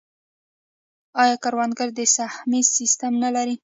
[1.21, 3.55] آیا کروندګر د سهمیې سیستم نلري؟